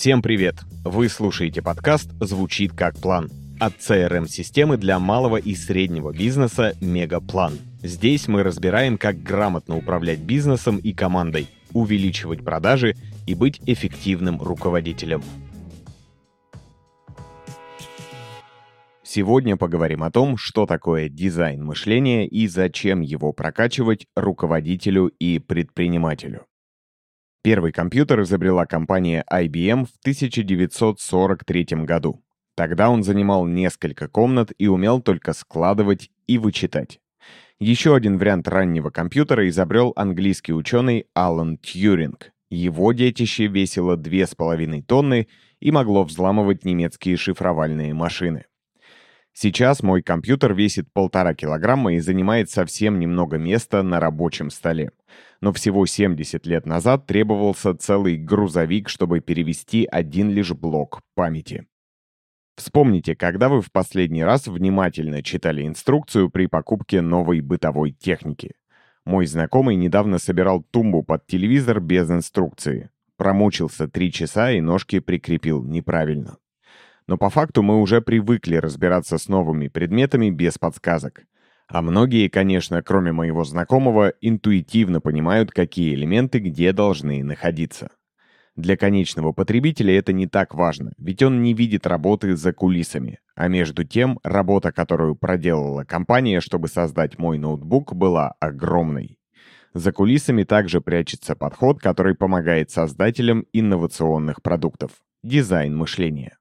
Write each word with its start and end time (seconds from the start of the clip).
Всем 0.00 0.22
привет! 0.22 0.54
Вы 0.82 1.10
слушаете 1.10 1.60
подкаст 1.60 2.10
«Звучит 2.20 2.72
как 2.72 2.98
план» 2.98 3.28
от 3.60 3.74
CRM-системы 3.80 4.78
для 4.78 4.98
малого 4.98 5.36
и 5.36 5.54
среднего 5.54 6.10
бизнеса 6.10 6.72
«Мегаплан». 6.80 7.58
Здесь 7.82 8.26
мы 8.26 8.42
разбираем, 8.42 8.96
как 8.96 9.22
грамотно 9.22 9.76
управлять 9.76 10.20
бизнесом 10.20 10.78
и 10.78 10.94
командой, 10.94 11.48
увеличивать 11.74 12.42
продажи 12.42 12.96
и 13.26 13.34
быть 13.34 13.60
эффективным 13.66 14.40
руководителем. 14.40 15.22
Сегодня 19.02 19.58
поговорим 19.58 20.02
о 20.02 20.10
том, 20.10 20.38
что 20.38 20.64
такое 20.64 21.10
дизайн 21.10 21.62
мышления 21.62 22.26
и 22.26 22.48
зачем 22.48 23.02
его 23.02 23.34
прокачивать 23.34 24.06
руководителю 24.16 25.08
и 25.18 25.38
предпринимателю. 25.38 26.46
Первый 27.42 27.72
компьютер 27.72 28.20
изобрела 28.20 28.66
компания 28.66 29.24
IBM 29.32 29.86
в 29.86 29.96
1943 30.02 31.64
году. 31.84 32.22
Тогда 32.54 32.90
он 32.90 33.02
занимал 33.02 33.46
несколько 33.46 34.08
комнат 34.08 34.52
и 34.58 34.68
умел 34.68 35.00
только 35.00 35.32
складывать 35.32 36.10
и 36.26 36.36
вычитать. 36.36 37.00
Еще 37.58 37.94
один 37.94 38.18
вариант 38.18 38.46
раннего 38.46 38.90
компьютера 38.90 39.48
изобрел 39.48 39.94
английский 39.96 40.52
ученый 40.52 41.06
Алан 41.14 41.56
Тьюринг. 41.56 42.32
Его 42.50 42.92
детище 42.92 43.46
весило 43.46 43.96
2,5 43.96 44.82
тонны 44.82 45.26
и 45.60 45.70
могло 45.70 46.04
взламывать 46.04 46.66
немецкие 46.66 47.16
шифровальные 47.16 47.94
машины. 47.94 48.44
Сейчас 49.32 49.82
мой 49.82 50.02
компьютер 50.02 50.54
весит 50.54 50.92
полтора 50.92 51.34
килограмма 51.34 51.94
и 51.94 52.00
занимает 52.00 52.50
совсем 52.50 52.98
немного 52.98 53.38
места 53.38 53.82
на 53.82 54.00
рабочем 54.00 54.50
столе. 54.50 54.92
Но 55.40 55.52
всего 55.52 55.86
70 55.86 56.46
лет 56.46 56.66
назад 56.66 57.06
требовался 57.06 57.74
целый 57.74 58.16
грузовик, 58.16 58.88
чтобы 58.88 59.20
перевести 59.20 59.86
один 59.90 60.30
лишь 60.30 60.52
блок 60.52 61.00
памяти. 61.14 61.66
Вспомните, 62.56 63.16
когда 63.16 63.48
вы 63.48 63.62
в 63.62 63.72
последний 63.72 64.22
раз 64.22 64.46
внимательно 64.46 65.22
читали 65.22 65.66
инструкцию 65.66 66.28
при 66.28 66.46
покупке 66.46 67.00
новой 67.00 67.40
бытовой 67.40 67.92
техники. 67.92 68.52
Мой 69.06 69.26
знакомый 69.26 69.76
недавно 69.76 70.18
собирал 70.18 70.62
тумбу 70.62 71.02
под 71.02 71.26
телевизор 71.26 71.80
без 71.80 72.10
инструкции. 72.10 72.90
Промучился 73.16 73.88
три 73.88 74.12
часа 74.12 74.50
и 74.50 74.60
ножки 74.60 74.98
прикрепил 74.98 75.64
неправильно. 75.64 76.36
Но 77.10 77.18
по 77.18 77.28
факту 77.28 77.64
мы 77.64 77.80
уже 77.80 78.00
привыкли 78.00 78.54
разбираться 78.54 79.18
с 79.18 79.26
новыми 79.26 79.66
предметами 79.66 80.30
без 80.30 80.58
подсказок. 80.58 81.24
А 81.66 81.82
многие, 81.82 82.28
конечно, 82.28 82.80
кроме 82.84 83.10
моего 83.10 83.42
знакомого, 83.42 84.12
интуитивно 84.20 85.00
понимают, 85.00 85.50
какие 85.50 85.92
элементы 85.92 86.38
где 86.38 86.72
должны 86.72 87.24
находиться. 87.24 87.88
Для 88.54 88.76
конечного 88.76 89.32
потребителя 89.32 89.98
это 89.98 90.12
не 90.12 90.28
так 90.28 90.54
важно, 90.54 90.92
ведь 90.98 91.20
он 91.24 91.42
не 91.42 91.52
видит 91.52 91.84
работы 91.84 92.36
за 92.36 92.52
кулисами. 92.52 93.18
А 93.34 93.48
между 93.48 93.82
тем, 93.82 94.20
работа, 94.22 94.70
которую 94.70 95.16
проделала 95.16 95.82
компания, 95.82 96.40
чтобы 96.40 96.68
создать 96.68 97.18
мой 97.18 97.38
ноутбук, 97.38 97.92
была 97.92 98.34
огромной. 98.38 99.18
За 99.74 99.90
кулисами 99.90 100.44
также 100.44 100.80
прячется 100.80 101.34
подход, 101.34 101.80
который 101.80 102.14
помогает 102.14 102.70
создателям 102.70 103.46
инновационных 103.52 104.42
продуктов– 104.42 104.92
дизайн 105.24 105.76
мышления. 105.76 106.36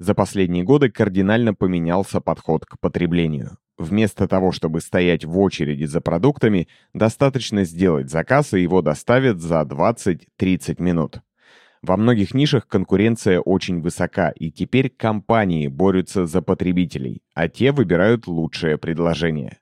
За 0.00 0.14
последние 0.14 0.64
годы 0.64 0.90
кардинально 0.90 1.54
поменялся 1.54 2.20
подход 2.20 2.66
к 2.66 2.78
потреблению. 2.80 3.58
Вместо 3.78 4.26
того, 4.26 4.50
чтобы 4.50 4.80
стоять 4.80 5.24
в 5.24 5.38
очереди 5.38 5.84
за 5.84 6.00
продуктами, 6.00 6.68
достаточно 6.92 7.64
сделать 7.64 8.10
заказ, 8.10 8.54
и 8.54 8.60
его 8.60 8.82
доставят 8.82 9.40
за 9.40 9.60
20-30 9.62 10.82
минут. 10.82 11.20
Во 11.82 11.96
многих 11.96 12.34
нишах 12.34 12.66
конкуренция 12.66 13.40
очень 13.40 13.82
высока, 13.82 14.30
и 14.30 14.50
теперь 14.50 14.88
компании 14.88 15.68
борются 15.68 16.26
за 16.26 16.40
потребителей, 16.40 17.22
а 17.34 17.48
те 17.48 17.72
выбирают 17.72 18.26
лучшее 18.26 18.78
предложение. 18.78 19.58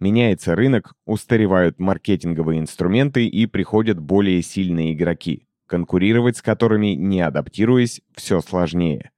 Меняется 0.00 0.56
рынок, 0.56 0.94
устаревают 1.06 1.78
маркетинговые 1.78 2.58
инструменты 2.58 3.26
и 3.26 3.46
приходят 3.46 4.00
более 4.00 4.42
сильные 4.42 4.92
игроки, 4.92 5.46
конкурировать 5.66 6.36
с 6.36 6.42
которыми, 6.42 6.94
не 6.94 7.20
адаптируясь, 7.20 8.00
все 8.16 8.40
сложнее 8.40 9.11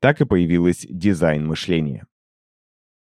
так 0.00 0.20
и 0.20 0.24
появилось 0.24 0.86
дизайн 0.88 1.46
мышления. 1.46 2.06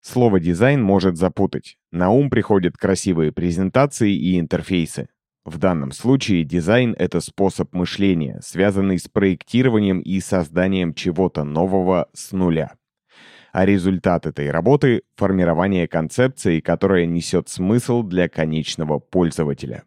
Слово 0.02 0.38
«дизайн» 0.38 0.80
может 0.80 1.16
запутать. 1.16 1.78
На 1.90 2.10
ум 2.10 2.30
приходят 2.30 2.76
красивые 2.76 3.32
презентации 3.32 4.14
и 4.14 4.38
интерфейсы. 4.38 5.08
В 5.44 5.58
данном 5.58 5.92
случае 5.92 6.44
дизайн— 6.44 6.94
это 6.98 7.20
способ 7.20 7.72
мышления, 7.72 8.40
связанный 8.42 8.98
с 8.98 9.08
проектированием 9.08 10.00
и 10.00 10.20
созданием 10.20 10.94
чего-то 10.94 11.44
нового 11.44 12.08
с 12.12 12.32
нуля. 12.32 12.74
А 13.52 13.64
результат 13.64 14.26
этой 14.26 14.50
работы— 14.50 15.02
формирование 15.16 15.88
концепции, 15.88 16.60
которая 16.60 17.06
несет 17.06 17.48
смысл 17.48 18.02
для 18.02 18.28
конечного 18.28 18.98
пользователя. 18.98 19.84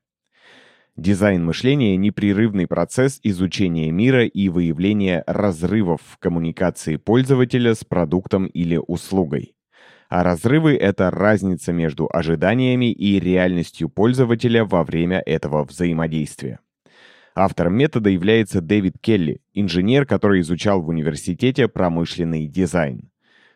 Дизайн 0.99 1.45
мышления— 1.45 1.95
непрерывный 1.97 2.67
процесс 2.67 3.21
изучения 3.23 3.89
мира 3.89 4.25
и 4.25 4.49
выявления 4.49 5.23
разрывов 5.27 6.01
в 6.03 6.17
коммуникации 6.17 6.97
пользователя 6.97 7.73
с 7.73 7.85
продуктом 7.85 8.47
или 8.47 8.77
услугой. 8.85 9.55
А 10.09 10.23
разрывы— 10.23 10.75
это 10.75 11.09
разница 11.09 11.71
между 11.71 12.09
ожиданиями 12.11 12.91
и 12.91 13.17
реальностью 13.17 13.87
пользователя 13.87 14.65
во 14.65 14.83
время 14.83 15.23
этого 15.25 15.63
взаимодействия. 15.63 16.59
Автором 17.33 17.75
метода 17.75 18.09
является 18.09 18.59
Дэвид 18.59 18.95
Келли, 18.99 19.39
инженер, 19.53 20.05
который 20.05 20.41
изучал 20.41 20.81
в 20.81 20.89
университете 20.89 21.69
промышленный 21.69 22.45
дизайн. 22.45 23.09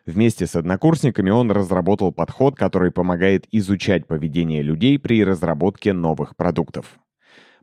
Вместе 0.06 0.46
с 0.46 0.56
однокурсниками 0.56 1.28
он 1.28 1.50
разработал 1.50 2.10
подход, 2.10 2.56
который 2.56 2.90
помогает 2.90 3.46
изучать 3.52 4.06
поведение 4.06 4.62
людей 4.62 4.98
при 4.98 5.22
разработке 5.22 5.92
новых 5.92 6.36
продуктов. 6.36 6.98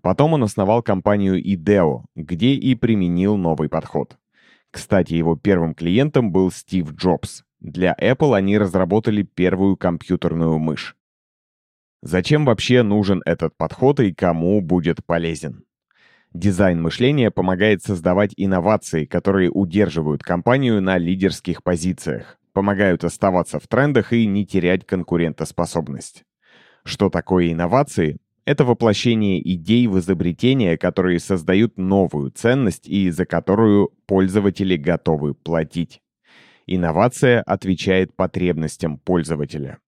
Потом 0.01 0.33
он 0.33 0.43
основал 0.43 0.81
компанию 0.81 1.41
IDEO, 1.41 2.05
где 2.15 2.53
и 2.53 2.75
применил 2.75 3.37
новый 3.37 3.69
подход. 3.69 4.17
Кстати, 4.71 5.13
его 5.13 5.35
первым 5.35 5.75
клиентом 5.75 6.31
был 6.31 6.51
Стив 6.51 6.93
Джобс. 6.93 7.43
Для 7.59 7.95
Apple 8.01 8.35
они 8.35 8.57
разработали 8.57 9.21
первую 9.21 9.77
компьютерную 9.77 10.57
мышь. 10.57 10.95
Зачем 12.01 12.45
вообще 12.45 12.81
нужен 12.81 13.21
этот 13.25 13.55
подход 13.55 13.99
и 13.99 14.11
кому 14.11 14.59
будет 14.61 15.05
полезен? 15.05 15.65
Дизайн 16.33 16.81
мышления 16.81 17.29
помогает 17.29 17.83
создавать 17.83 18.33
инновации, 18.37 19.05
которые 19.05 19.51
удерживают 19.51 20.23
компанию 20.23 20.81
на 20.81 20.97
лидерских 20.97 21.61
позициях, 21.61 22.39
помогают 22.53 23.03
оставаться 23.03 23.59
в 23.59 23.67
трендах 23.67 24.13
и 24.13 24.25
не 24.25 24.47
терять 24.47 24.87
конкурентоспособность. 24.87 26.23
Что 26.83 27.09
такое 27.09 27.51
инновации? 27.51 28.17
Это 28.45 28.65
воплощение 28.65 29.39
идей 29.53 29.85
в 29.87 29.99
изобретения, 29.99 30.77
которые 30.77 31.19
создают 31.19 31.77
новую 31.77 32.31
ценность 32.31 32.87
и 32.87 33.09
за 33.11 33.25
которую 33.25 33.91
пользователи 34.07 34.77
готовы 34.77 35.35
платить. 35.35 36.01
Инновация 36.65 37.41
отвечает 37.41 38.15
потребностям 38.15 38.97
пользователя. 38.97 39.79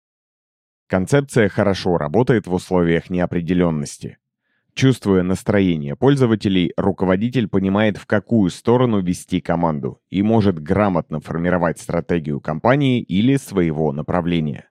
Концепция 0.86 1.48
хорошо 1.48 1.96
работает 1.96 2.46
в 2.46 2.52
условиях 2.52 3.08
неопределенности. 3.08 4.18
Чувствуя 4.74 5.22
настроение 5.22 5.96
пользователей, 5.96 6.72
руководитель 6.76 7.48
понимает, 7.48 7.96
в 7.96 8.06
какую 8.06 8.50
сторону 8.50 9.02
вести 9.02 9.40
команду 9.40 10.00
и 10.10 10.22
может 10.22 10.58
грамотно 10.62 11.20
формировать 11.20 11.78
стратегию 11.78 12.40
компании 12.40 13.00
или 13.00 13.36
своего 13.36 13.92
направления. 13.92 14.68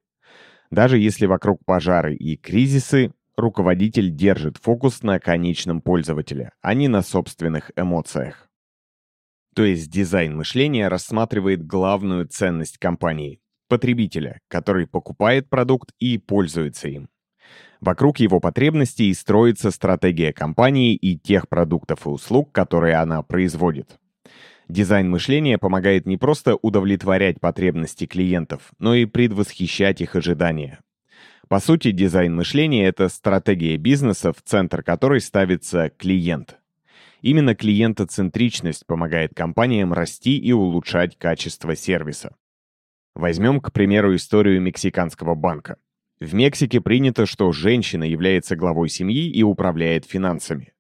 Даже 0.72 0.97
если 0.97 1.25
вокруг 1.25 1.64
пожары 1.66 2.16
и 2.16 2.36
кризисы, 2.36 3.14
руководитель 3.38 4.12
держит 4.12 4.58
фокус 4.58 5.03
на 5.03 5.19
конечном 5.19 5.82
пользователе, 5.82 6.52
а 6.61 6.73
не 6.73 6.88
на 6.88 7.02
собственных 7.02 7.72
эмоциях. 7.76 8.50
То 9.56 9.64
есть 9.64 9.91
дизайн 9.91 10.35
мышления 10.35 10.88
рассматривает 10.88 11.66
главную 11.66 12.28
ценность 12.28 12.78
компании– 12.78 13.41
потребителя, 13.67 14.40
который 14.47 14.88
покупает 14.88 15.50
продукт 15.50 15.91
и 16.00 16.17
пользуется 16.17 16.88
им. 16.88 17.09
Вокруг 17.82 18.20
его 18.20 18.40
потребностей 18.40 19.14
строится 19.14 19.72
стратегия 19.72 20.32
компании 20.32 20.94
и 20.96 21.17
тех 21.17 21.50
продуктов 21.50 22.06
и 22.06 22.09
услуг, 22.09 22.52
которые 22.52 22.96
она 22.96 23.23
производит. 23.23 23.97
Дизайн 24.70 25.09
мышления 25.09 25.58
помогает 25.58 26.06
не 26.06 26.16
просто 26.16 26.56
удовлетворять 26.56 27.41
потребности 27.41 28.06
клиентов, 28.06 28.72
но 28.79 28.96
и 28.96 29.06
предвосхищать 29.06 30.00
их 30.00 30.16
ожидания. 30.16 30.79
По 31.52 31.59
сути, 31.59 31.92
дизайн 31.92 32.34
мышления— 32.34 32.86
это 32.88 33.09
стратегия 33.09 33.76
бизнеса, 33.76 34.32
в 34.32 34.42
центр 34.42 34.84
которой 34.84 35.20
ставится 35.20 35.90
клиент. 35.90 36.58
Именно 37.22 37.56
клиентоцентричность 37.56 38.86
помогает 38.86 39.34
компаниям 39.36 39.92
расти 39.92 40.38
и 40.38 40.53
улучшать 40.53 41.18
качество 41.18 41.76
сервиса. 41.76 42.38
Возьмем, 43.16 43.59
к 43.59 43.74
примеру, 43.74 44.16
историю 44.16 44.62
мексиканского 44.62 45.36
банка. 45.36 45.76
В 46.22 46.34
Мексике 46.34 46.80
принято, 46.80 47.26
что 47.26 47.52
женщина 47.52 48.06
является 48.06 48.56
главой 48.56 48.88
семьи 48.88 49.30
и 49.30 49.44
управляет 49.44 50.06
финансами. 50.06 50.72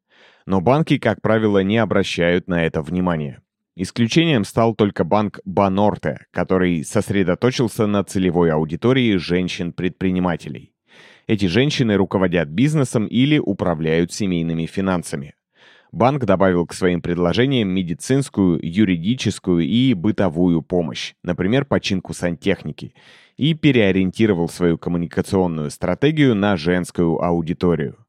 Но 0.45 0.61
банки, 0.61 0.97
как 0.99 1.21
правило, 1.21 1.61
не 1.61 1.79
обращают 1.79 2.47
на 2.47 2.65
это 2.65 2.81
внимания. 2.81 3.41
Исключением 3.75 4.43
стал 4.43 4.75
только 4.75 5.05
банк 5.05 5.39
Банорте, 5.45 6.25
который 6.31 6.83
сосредоточился 6.83 7.87
на 7.87 8.03
целевой 8.03 8.51
аудитории 8.51 9.15
женщин-предпринимателей. 9.15 10.73
Эти 11.25 11.45
женщины 11.45 11.95
руководят 11.95 12.49
бизнесом 12.49 13.05
или 13.05 13.37
управляют 13.37 14.11
семейными 14.11 14.65
финансами. 14.65 15.35
Банк 15.93 16.25
добавил 16.25 16.65
к 16.65 16.73
своим 16.73 17.01
предложениям 17.01 17.69
медицинскую, 17.69 18.59
юридическую 18.61 19.65
и 19.65 19.93
бытовую 19.93 20.61
помощь, 20.61 21.13
например, 21.23 21.63
починку 21.63 22.13
сантехники, 22.13 22.93
и 23.37 23.53
переориентировал 23.53 24.49
свою 24.49 24.77
коммуникационную 24.77 25.69
стратегию 25.69 26.35
на 26.35 26.57
женскую 26.57 27.21
аудиторию. 27.21 28.05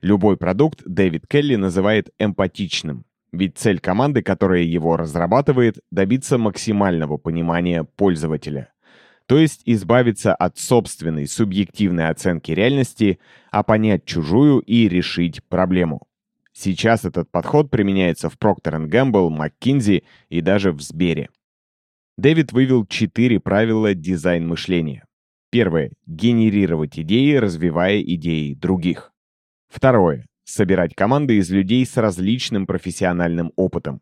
Любой 0.00 0.36
продукт 0.36 0.82
Дэвид 0.84 1.26
Келли 1.26 1.56
называет 1.56 2.10
эмпатичным, 2.18 3.04
ведь 3.36 3.58
цель 3.58 3.80
команды, 3.80 4.22
которая 4.22 4.62
его 4.62 4.96
разрабатывает, 4.96 5.78
добиться 5.90 6.38
максимального 6.38 7.16
понимания 7.16 7.84
пользователя. 7.84 8.72
То 9.26 9.38
есть 9.38 9.62
избавиться 9.64 10.34
от 10.34 10.58
собственной 10.58 11.26
субъективной 11.26 12.08
оценки 12.08 12.52
реальности, 12.52 13.18
а 13.50 13.62
понять 13.62 14.04
чужую 14.04 14.60
и 14.60 14.88
решить 14.88 15.42
проблему. 15.44 16.06
Сейчас 16.52 17.04
этот 17.04 17.30
подход 17.30 17.70
применяется 17.70 18.28
в 18.28 18.36
Procter 18.38 18.86
Gamble, 18.86 19.28
McKinsey 19.28 20.04
и 20.28 20.40
даже 20.40 20.72
в 20.72 20.80
Сбере. 20.80 21.30
Дэвид 22.16 22.52
вывел 22.52 22.86
четыре 22.86 23.40
правила 23.40 23.92
дизайн-мышления. 23.94 25.04
Первое— 25.50 25.92
генерировать 26.06 26.98
идеи, 26.98 27.34
развивая 27.34 28.00
идеи 28.02 28.54
других. 28.54 29.12
Второе— 29.68 30.26
собирать 30.44 30.94
команды 30.94 31.36
из 31.36 31.50
людей 31.50 31.84
с 31.84 31.96
различным 31.96 32.66
профессиональным 32.66 33.52
опытом. 33.56 34.00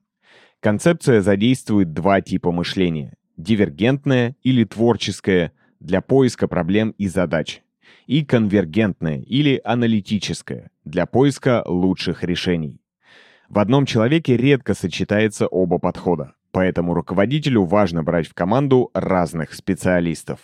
Концепция 0.60 1.22
задействует 1.22 1.92
два 1.92 2.20
типа 2.20 2.52
мышления— 2.52 3.14
дивергентное 3.36 4.36
или 4.42 4.64
творческое 4.64 5.52
для 5.80 6.00
поиска 6.00 6.46
проблем 6.46 6.94
и 6.98 7.08
задач, 7.08 7.62
и 8.06 8.24
конвергентное 8.24 9.20
или 9.22 9.60
аналитическое 9.64 10.70
для 10.84 11.06
поиска 11.06 11.64
лучших 11.66 12.22
решений. 12.24 12.80
В 13.48 13.58
одном 13.58 13.86
человеке 13.86 14.36
редко 14.36 14.74
сочетается 14.74 15.46
оба 15.46 15.78
подхода, 15.78 16.34
поэтому 16.52 16.94
руководителю 16.94 17.64
важно 17.64 18.02
брать 18.02 18.28
в 18.28 18.34
команду 18.34 18.90
разных 18.94 19.52
специалистов. 19.54 20.40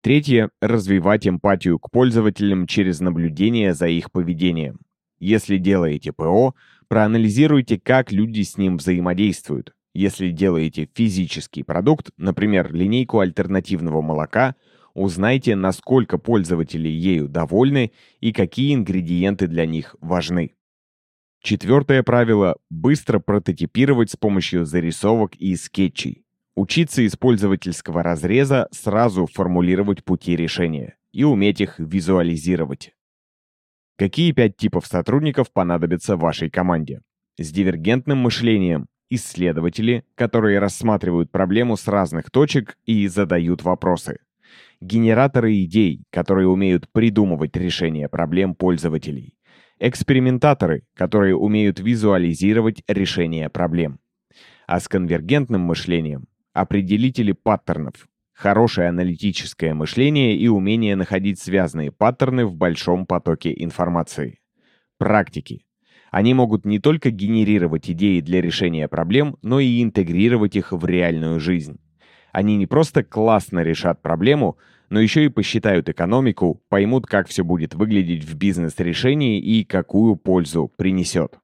Третье– 0.00 0.50
развивать 0.60 1.26
эмпатию 1.26 1.78
к 1.78 1.90
пользователям 1.90 2.66
через 2.66 3.00
наблюдение 3.00 3.74
за 3.74 3.88
их 3.88 4.12
поведением. 4.12 4.78
Если 5.18 5.58
делаете 5.58 6.12
ПО, 6.12 6.54
проанализируйте, 6.88 7.78
как 7.78 8.12
люди 8.12 8.42
с 8.42 8.56
ним 8.56 8.76
взаимодействуют. 8.76 9.74
Если 9.94 10.30
делаете 10.30 10.88
физический 10.94 11.62
продукт, 11.62 12.10
например, 12.16 12.72
линейку 12.72 13.20
альтернативного 13.20 14.00
молока– 14.00 14.54
Узнайте, 14.98 15.54
насколько 15.54 16.18
пользователи 16.18 16.88
ею 16.88 17.28
довольны 17.28 17.92
и 18.18 18.32
какие 18.32 18.74
ингредиенты 18.74 19.46
для 19.46 19.64
них 19.64 19.94
важны. 20.00 20.56
Четвертое 21.40 22.02
правило– 22.02 22.56
быстро 22.68 23.20
прототипировать 23.20 24.10
с 24.10 24.16
помощью 24.16 24.64
зарисовок 24.64 25.36
и 25.36 25.54
скетчей. 25.54 26.24
Учиться 26.56 27.02
из 27.02 27.14
пользовательского 27.14 28.02
разреза 28.02 28.66
сразу 28.72 29.28
формулировать 29.32 30.02
пути 30.02 30.34
решения 30.34 30.96
и 31.12 31.22
уметь 31.22 31.60
их 31.60 31.78
визуализировать. 31.78 32.92
Какие 33.98 34.32
пять 34.32 34.56
типов 34.56 34.86
сотрудников 34.86 35.52
понадобятся 35.52 36.16
вашей 36.16 36.48
команде? 36.48 37.02
С 37.36 37.50
дивергентным 37.50 38.18
мышлением– 38.18 38.86
исследователи, 39.10 40.04
которые 40.14 40.58
рассматривают 40.58 41.30
проблему 41.30 41.76
с 41.76 41.88
разных 41.88 42.30
точек 42.30 42.78
и 42.86 43.08
задают 43.08 43.62
вопросы 43.62 44.20
генераторы 44.80 45.62
идей, 45.64 46.04
которые 46.10 46.48
умеют 46.48 46.88
придумывать 46.90 47.56
решения 47.56 48.08
проблем 48.08 48.54
пользователей, 48.54 49.34
экспериментаторы, 49.78 50.84
которые 50.94 51.36
умеют 51.36 51.80
визуализировать 51.80 52.82
решения 52.86 53.48
проблем. 53.48 53.98
А 54.66 54.80
с 54.80 54.88
конвергентным 54.88 55.62
мышлением– 55.62 56.26
определители 56.52 57.32
паттернов, 57.32 58.08
хорошее 58.38 58.90
аналитическое 58.90 59.74
мышление 59.74 60.36
и 60.36 60.46
умение 60.46 60.94
находить 60.94 61.40
связанные 61.40 61.90
паттерны 61.90 62.46
в 62.46 62.54
большом 62.54 63.04
потоке 63.04 63.52
информации. 63.52 64.38
Практики. 64.96 65.64
Они 66.12 66.34
могут 66.34 66.64
не 66.64 66.78
только 66.78 67.10
генерировать 67.10 67.90
идеи 67.90 68.20
для 68.20 68.40
решения 68.40 68.86
проблем, 68.86 69.36
но 69.42 69.58
и 69.58 69.82
интегрировать 69.82 70.54
их 70.54 70.70
в 70.70 70.86
реальную 70.86 71.40
жизнь. 71.40 71.80
Они 72.30 72.56
не 72.56 72.66
просто 72.66 73.02
классно 73.02 73.60
решат 73.60 74.02
проблему, 74.02 74.56
но 74.88 75.00
еще 75.00 75.24
и 75.24 75.28
посчитают 75.28 75.88
экономику, 75.88 76.62
поймут, 76.68 77.06
как 77.06 77.26
все 77.26 77.42
будет 77.42 77.74
выглядеть 77.74 78.24
в 78.24 78.36
бизнес-решении 78.36 79.40
и 79.40 79.64
какую 79.64 80.14
пользу 80.14 80.72
принесет. 80.76 81.38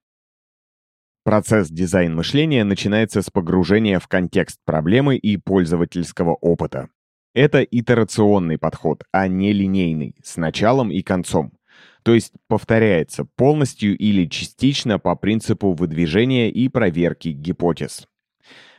Процесс 1.24 1.70
дизайн-мышления 1.70 2.64
начинается 2.64 3.22
с 3.22 3.30
погружения 3.30 3.98
в 3.98 4.08
контекст 4.08 4.58
проблемы 4.66 5.16
и 5.16 5.38
пользовательского 5.38 6.34
опыта. 6.34 6.90
Это 7.34 7.62
итерационный 7.62 8.58
подход, 8.58 9.04
а 9.10 9.26
не 9.26 9.54
линейный, 9.54 10.14
с 10.22 10.36
началом 10.36 10.90
и 10.90 11.00
концом. 11.00 11.54
То 12.02 12.12
есть 12.12 12.34
повторяется 12.46 13.24
полностью 13.36 13.96
или 13.96 14.26
частично 14.26 14.98
по 14.98 15.16
принципу 15.16 15.72
выдвижения 15.72 16.50
и 16.50 16.68
проверки 16.68 17.28
гипотез. 17.28 18.06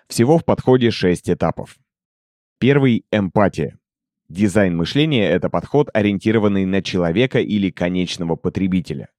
Всего 0.07 0.37
в 0.37 0.45
подходе 0.45 0.91
6 0.91 1.31
этапов. 1.31 1.77
Первый— 2.59 3.05
эмпатия. 3.11 3.79
Дизайн 4.29 4.77
мышления— 4.77 5.27
это 5.31 5.49
подход, 5.49 5.89
ориентированный 5.95 6.65
на 6.67 6.83
человека 6.83 7.39
или 7.39 7.71
конечного 7.71 8.35
потребителя. 8.35 9.09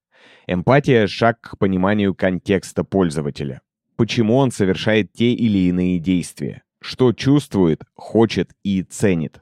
Эмпатия— 0.49 1.07
шаг 1.07 1.41
к 1.41 1.57
пониманию 1.57 2.15
контекста 2.15 2.85
пользователя. 2.85 3.59
Почему 3.97 4.37
он 4.37 4.51
совершает 4.51 5.11
те 5.11 5.33
или 5.33 5.67
иные 5.67 5.99
действия. 5.99 6.63
Что 6.79 7.11
чувствует, 7.11 7.83
хочет 7.95 8.51
и 8.63 8.81
ценит. 8.83 9.41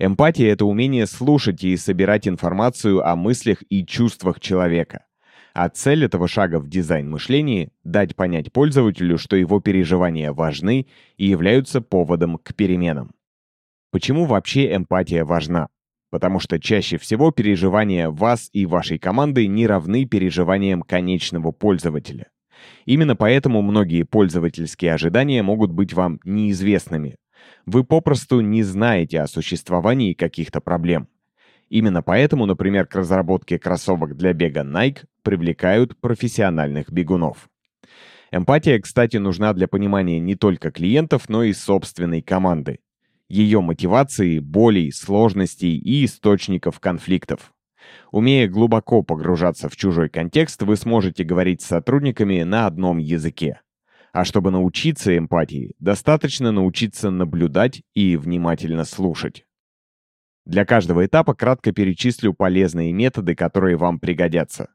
Эмпатия— 0.00 0.52
это 0.52 0.64
умение 0.64 1.06
слушать 1.06 1.62
и 1.62 1.76
собирать 1.76 2.26
информацию 2.26 3.06
о 3.06 3.14
мыслях 3.14 3.62
и 3.68 3.86
чувствах 3.86 4.40
человека. 4.40 5.04
А 5.52 5.68
цель 5.68 6.04
этого 6.04 6.26
шага 6.26 6.58
в 6.58 6.68
дизайн-мышлении— 6.68 7.70
дать 7.84 8.16
понять 8.16 8.52
пользователю, 8.52 9.18
что 9.18 9.36
его 9.36 9.60
переживания 9.60 10.32
важны 10.32 10.88
и 11.16 11.26
являются 11.26 11.80
поводом 11.80 12.38
к 12.38 12.56
переменам. 12.56 13.12
Почему 13.92 14.24
вообще 14.24 14.74
эмпатия 14.74 15.24
важна? 15.24 15.68
Потому 16.14 16.38
что 16.38 16.60
чаще 16.60 16.96
всего 16.96 17.32
переживания 17.32 18.08
вас 18.08 18.48
и 18.52 18.66
вашей 18.66 19.00
команды 19.00 19.48
не 19.48 19.66
равны 19.66 20.04
переживаниям 20.04 20.82
конечного 20.82 21.50
пользователя. 21.50 22.28
Именно 22.84 23.16
поэтому 23.16 23.62
многие 23.62 24.04
пользовательские 24.04 24.94
ожидания 24.94 25.42
могут 25.42 25.72
быть 25.72 25.92
вам 25.92 26.20
неизвестными. 26.24 27.16
Вы 27.66 27.82
попросту 27.82 28.42
не 28.42 28.62
знаете 28.62 29.22
о 29.22 29.26
существовании 29.26 30.12
каких-то 30.12 30.60
проблем. 30.60 31.08
Именно 31.68 32.00
поэтому, 32.00 32.46
например, 32.46 32.86
к 32.86 32.94
разработке 32.94 33.58
кроссовок 33.58 34.16
для 34.16 34.32
бега 34.34 34.60
Nike 34.60 35.06
привлекают 35.24 36.00
профессиональных 36.00 36.92
бегунов. 36.92 37.48
Эмпатия, 38.30 38.78
кстати, 38.78 39.16
нужна 39.16 39.52
для 39.52 39.66
понимания 39.66 40.20
не 40.20 40.36
только 40.36 40.70
клиентов, 40.70 41.28
но 41.28 41.42
и 41.42 41.52
собственной 41.52 42.22
команды 42.22 42.78
ее 43.28 43.60
мотивации, 43.60 44.38
болей, 44.38 44.92
сложностей 44.92 45.76
и 45.76 46.04
источников 46.04 46.80
конфликтов. 46.80 47.52
Умея 48.10 48.48
глубоко 48.48 49.02
погружаться 49.02 49.68
в 49.68 49.76
чужой 49.76 50.08
контекст, 50.08 50.62
вы 50.62 50.76
сможете 50.76 51.24
говорить 51.24 51.62
с 51.62 51.66
сотрудниками 51.66 52.42
на 52.42 52.66
одном 52.66 52.98
языке. 52.98 53.60
А 54.12 54.24
чтобы 54.24 54.50
научиться 54.50 55.16
эмпатии, 55.18 55.74
достаточно 55.80 56.52
научиться 56.52 57.10
наблюдать 57.10 57.82
и 57.94 58.16
внимательно 58.16 58.84
слушать. 58.84 59.44
Для 60.46 60.64
каждого 60.64 61.04
этапа 61.04 61.34
кратко 61.34 61.72
перечислю 61.72 62.34
полезные 62.34 62.92
методы, 62.92 63.34
которые 63.34 63.76
вам 63.76 63.98
пригодятся. 63.98 64.68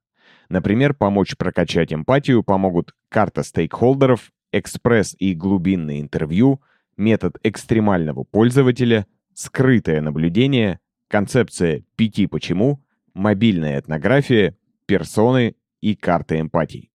Например, 0.50 0.94
помочь 0.94 1.38
прокачать 1.38 1.94
эмпатию 1.94 2.44
помогут 2.44 2.94
карта 3.10 3.44
стейкхолдеров, 3.44 4.32
экспресс 4.52 5.16
и 5.20 5.36
глубинное 5.36 6.02
интервью, 6.02 6.62
метод 7.00 7.38
экстремального 7.44 8.24
пользователя, 8.24 9.08
скрытое 9.34 10.02
наблюдение, 10.02 10.80
концепция 11.08 11.84
«пяти 11.96 12.28
почему», 12.28 12.86
мобильная 13.14 13.80
этнография, 13.80 14.56
персоны 14.86 15.56
и 15.82 15.96
карты 15.96 16.40
эмпатий. 16.40 16.92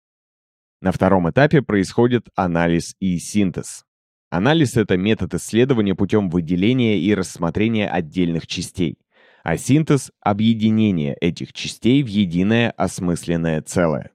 На 0.82 0.92
втором 0.92 1.30
этапе 1.30 1.62
происходит 1.62 2.28
анализ 2.36 2.96
и 3.00 3.18
синтез. 3.18 3.86
Анализ— 4.30 4.76
это 4.78 4.98
метод 4.98 5.34
исследования 5.36 5.96
путем 5.96 6.30
выделения 6.30 7.00
и 7.00 7.16
рассмотрения 7.16 7.88
отдельных 7.88 8.48
частей, 8.48 8.98
а 9.44 9.58
синтез— 9.58 10.12
объединение 10.22 11.16
этих 11.22 11.54
частей 11.54 12.04
в 12.04 12.08
единое 12.08 12.72
осмысленное 12.72 13.62
целое. 13.62 14.13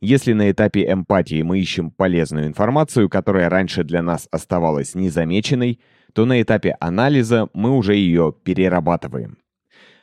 Если 0.00 0.32
на 0.32 0.50
этапе 0.50 0.90
эмпатии 0.90 1.42
мы 1.42 1.60
ищем 1.60 1.90
полезную 1.90 2.46
информацию, 2.46 3.10
которая 3.10 3.50
раньше 3.50 3.84
для 3.84 4.02
нас 4.02 4.28
оставалась 4.30 4.94
незамеченной, 4.94 5.78
то 6.14 6.24
на 6.24 6.40
этапе 6.40 6.76
анализа 6.80 7.48
мы 7.52 7.76
уже 7.76 7.96
ее 7.96 8.34
перерабатываем. 8.44 9.38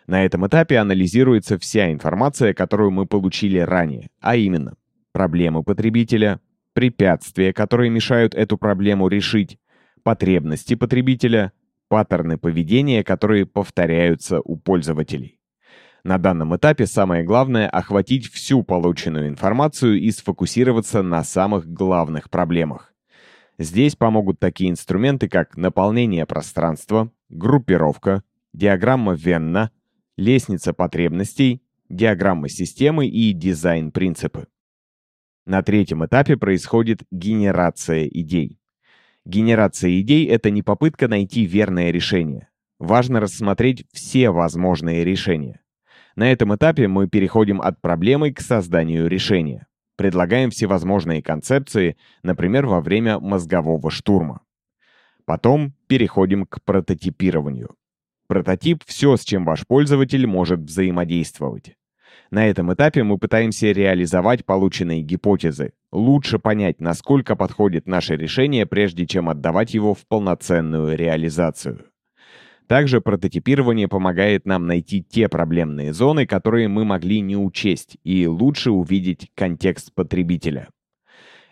На 0.06 0.24
этом 0.24 0.46
этапе 0.46 0.78
анализируется 0.78 1.58
вся 1.58 1.92
информация, 1.92 2.54
которую 2.54 2.92
мы 2.92 3.08
получили 3.08 3.58
ранее, 3.58 4.10
а 4.22 4.36
именно 4.36 4.76
проблемы 5.12 5.64
потребителя, 5.64 6.40
препятствия, 6.74 7.52
которые 7.52 7.90
мешают 7.90 8.36
эту 8.36 8.58
проблему 8.58 9.08
решить, 9.08 9.58
потребности 10.04 10.76
потребителя, 10.76 11.52
паттерны 11.90 12.38
поведения, 12.38 13.04
которые 13.04 13.48
повторяются 13.48 14.42
у 14.42 14.58
пользователей. 14.58 15.37
На 16.04 16.18
данном 16.18 16.56
этапе 16.56 16.86
самое 16.86 17.24
главное— 17.24 17.70
охватить 17.70 18.28
всю 18.28 18.64
полученную 18.64 19.28
информацию 19.28 20.00
и 20.00 20.12
сфокусироваться 20.12 21.02
на 21.02 21.24
самых 21.24 21.68
главных 21.68 22.30
проблемах. 22.30 22.94
Здесь 23.60 23.96
помогут 23.96 24.40
такие 24.40 24.70
инструменты, 24.70 25.28
как 25.28 25.58
наполнение 25.58 26.26
пространства, 26.26 27.12
группировка, 27.30 28.24
диаграмма 28.54 29.14
Венна, 29.14 29.72
лестница 30.16 30.74
потребностей, 30.74 31.64
диаграмма 31.90 32.50
системы 32.50 33.08
и 33.08 33.34
дизайн-принципы. 33.34 34.48
На 35.46 35.64
третьем 35.64 36.06
этапе 36.06 36.38
происходит 36.38 37.04
генерация 37.10 38.06
идей. 38.06 38.60
Генерация 39.26 40.00
идей— 40.00 40.26
это 40.28 40.52
не 40.52 40.62
попытка 40.62 41.08
найти 41.08 41.46
верное 41.46 41.92
решение. 41.92 42.50
Важно 42.80 43.20
рассмотреть 43.20 43.86
все 43.92 44.30
возможные 44.30 45.04
решения. 45.04 45.62
На 46.18 46.32
этом 46.32 46.56
этапе 46.56 46.88
мы 46.88 47.08
переходим 47.08 47.62
от 47.62 47.80
проблемы 47.80 48.34
к 48.34 48.42
созданию 48.42 49.08
решения. 49.08 49.68
Предлагаем 49.98 50.50
всевозможные 50.50 51.22
концепции, 51.22 51.96
например, 52.24 52.66
во 52.66 52.82
время 52.82 53.20
мозгового 53.20 53.92
штурма. 53.92 54.42
Потом 55.26 55.76
переходим 55.86 56.48
к 56.48 56.64
прототипированию. 56.64 57.76
Прототип— 58.28 58.84
все, 58.88 59.16
с 59.16 59.24
чем 59.24 59.46
ваш 59.46 59.68
пользователь 59.68 60.26
может 60.26 60.62
взаимодействовать. 60.62 61.76
На 62.32 62.48
этом 62.48 62.74
этапе 62.74 63.04
мы 63.04 63.20
пытаемся 63.20 63.72
реализовать 63.72 64.44
полученные 64.44 65.04
гипотезы, 65.04 65.74
лучше 65.92 66.40
понять, 66.40 66.82
насколько 66.82 67.36
подходит 67.36 67.88
наше 67.88 68.16
решение, 68.16 68.66
прежде 68.66 69.06
чем 69.06 69.30
отдавать 69.30 69.76
его 69.76 69.94
в 69.94 70.08
полноценную 70.08 70.98
реализацию. 70.98 71.86
Также 72.68 73.00
прототипирование 73.00 73.88
помогает 73.88 74.46
нам 74.46 74.68
найти 74.68 75.02
те 75.02 75.30
проблемные 75.30 75.94
зоны, 75.94 76.26
которые 76.26 76.68
мы 76.68 76.84
могли 76.84 77.22
не 77.22 77.38
учесть, 77.38 77.98
и 78.04 78.28
лучше 78.28 78.72
увидеть 78.72 79.32
контекст 79.36 79.94
потребителя. 79.96 80.68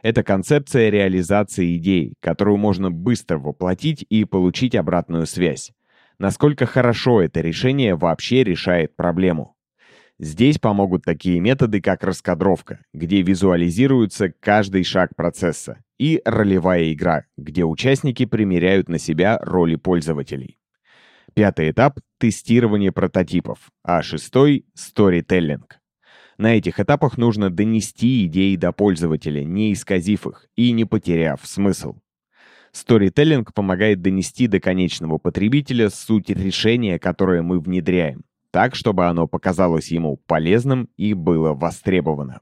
Это 0.03 0.23
концепция 0.23 0.89
реализации 0.89 1.77
идей, 1.77 2.15
которую 2.19 2.57
можно 2.57 2.91
быстро 2.91 3.39
воплотить 3.39 4.05
и 4.09 4.25
получить 4.25 4.75
обратную 4.75 5.25
связь. 5.25 5.71
Насколько 6.19 6.65
хорошо 6.65 7.21
это 7.21 7.41
решение 7.41 7.95
вообще 7.95 8.43
решает 8.43 8.95
проблему. 8.95 9.55
Здесь 10.19 10.59
помогут 10.59 11.03
такие 11.03 11.39
методы, 11.39 11.81
как 11.81 12.03
раскадровка, 12.03 12.79
где 12.93 13.21
визуализируется 13.21 14.31
каждый 14.39 14.83
шаг 14.83 15.15
процесса, 15.15 15.79
и 15.97 16.21
ролевая 16.23 16.93
игра, 16.93 17.25
где 17.37 17.63
участники 17.63 18.25
примеряют 18.25 18.87
на 18.87 18.97
себя 18.97 19.39
роли 19.41 19.75
пользователей. 19.75 20.57
Пятый 21.35 21.71
этап— 21.71 21.99
тестирование 22.17 22.93
прототипов, 22.93 23.69
а 23.83 24.01
шестой— 24.01 24.65
сторителлинг. 24.73 25.79
На 26.37 26.57
этих 26.57 26.79
этапах 26.79 27.17
нужно 27.17 27.49
донести 27.49 28.25
идеи 28.25 28.55
до 28.55 28.71
пользователя, 28.71 29.43
не 29.43 29.73
исказив 29.73 30.27
их 30.27 30.47
и 30.55 30.71
не 30.71 30.85
потеряв 30.85 31.45
смысл. 31.45 31.97
Сторителлинг 32.71 33.53
помогает 33.53 34.01
донести 34.01 34.47
до 34.47 34.61
конечного 34.61 35.17
потребителя 35.17 35.89
суть 35.89 36.29
решения, 36.29 36.99
которое 36.99 37.41
мы 37.41 37.59
внедряем, 37.59 38.23
так, 38.51 38.73
чтобы 38.73 39.05
оно 39.07 39.27
показалось 39.27 39.91
ему 39.91 40.15
полезным 40.27 40.89
и 40.95 41.13
было 41.13 41.53
востребовано. 41.53 42.39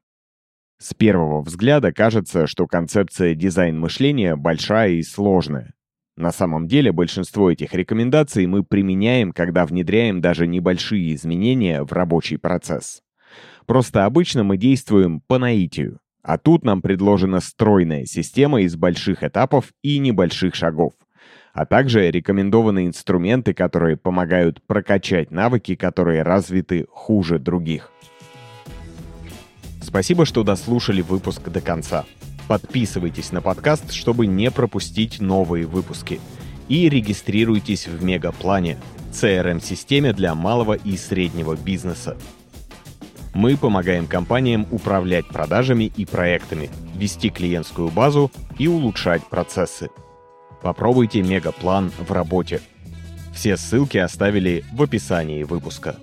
С 0.78 0.94
первого 0.94 1.42
взгляда 1.42 1.92
кажется, 1.92 2.46
что 2.46 2.68
концепция 2.68 3.34
дизайн-мышления 3.34 4.36
большая 4.36 4.92
и 4.92 5.02
сложная. 5.02 5.74
На 6.15 6.32
самом 6.32 6.67
деле 6.67 6.91
большинство 6.91 7.50
этих 7.50 7.74
рекомендаций 7.74 8.46
мы 8.46 8.63
применяем, 8.63 9.32
когда 9.32 9.65
внедряем 9.65 10.22
даже 10.22 10.46
небольшие 10.46 11.15
изменения 11.15 11.84
в 11.84 11.91
рабочий 11.91 12.38
процесс. 12.38 13.01
Просто 13.65 14.05
обычно 14.05 14.43
мы 14.43 14.58
действуем 14.58 15.22
по 15.22 15.39
наитию, 15.39 16.00
а 16.22 16.38
тут 16.38 16.63
нам 16.63 16.82
предложена 16.82 17.39
стройная 17.39 18.05
система 18.05 18.62
из 18.62 18.75
больших 18.75 19.24
этапов 19.24 19.72
и 19.82 19.98
небольших 19.98 20.53
шагов, 20.53 20.93
а 21.53 21.65
также 21.65 22.12
рекомендованы 22.12 22.86
инструменты, 22.86 23.53
которые 23.55 23.98
помогают 23.98 24.62
прокачать 24.67 25.32
навыки, 25.32 25.75
которые 25.75 26.22
развиты 26.22 26.86
хуже 26.89 27.39
других. 27.39 27.91
Спасибо, 29.82 30.25
что 30.25 30.43
дослушали 30.43 31.01
выпуск 31.01 31.50
до 31.50 31.62
конца. 31.62 32.05
Подписывайтесь 32.48 33.32
на 33.32 33.42
подкаст, 33.42 33.92
чтобы 33.92 34.28
не 34.28 34.52
пропустить 34.52 35.22
новые 35.22 35.66
выпуски. 35.66 36.20
И 36.68 36.90
регистрируйтесь 36.90 37.88
в 37.88 38.04
Мегаплане, 38.04 38.78
CRM-системе 39.12 40.14
для 40.14 40.36
малого 40.36 40.74
и 40.74 40.98
среднего 40.98 41.56
бизнеса. 41.56 42.18
Мы 43.34 43.58
помогаем 43.58 44.08
компаниям 44.08 44.68
управлять 44.72 45.28
продажами 45.28 45.92
и 45.96 46.06
проектами, 46.06 46.70
вести 46.96 47.30
клиентскую 47.30 47.90
базу 47.90 48.32
и 48.60 48.68
улучшать 48.68 49.24
процессы. 49.28 49.90
Попробуйте 50.62 51.22
мегаплан 51.22 51.92
в 51.98 52.12
работе. 52.12 52.62
Все 53.34 53.58
ссылки 53.58 53.98
оставили 53.98 54.64
в 54.72 54.84
описании 54.84 55.44
выпуска. 55.44 55.96